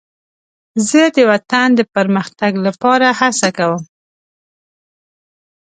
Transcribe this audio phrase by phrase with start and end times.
[0.87, 3.81] زه د وطن د پرمختګ لپاره هڅه کوم.